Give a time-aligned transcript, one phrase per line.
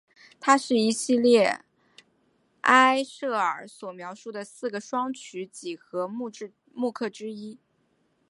[0.39, 1.63] 它是一系列
[2.61, 7.59] 埃舍尔所描绘的四个双曲几何木刻之一。